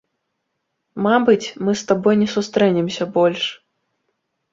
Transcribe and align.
Мабыць, 1.07 1.51
мы 1.67 1.75
з 1.81 1.85
табой 1.91 2.15
не 2.21 2.29
сустрэнемся 2.37 3.03
больш. 3.19 3.43